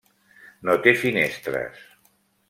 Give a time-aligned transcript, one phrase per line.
[0.69, 1.83] No té finestres.